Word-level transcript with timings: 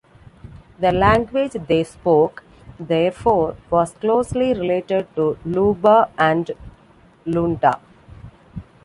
The 0.79 0.91
language 0.91 1.51
they 1.67 1.83
spoke, 1.83 2.41
therefore, 2.79 3.55
was 3.69 3.91
closely 3.91 4.51
related 4.51 5.05
to 5.15 5.37
Luba 5.45 6.09
and 6.17 6.49
Lunda. 7.27 7.79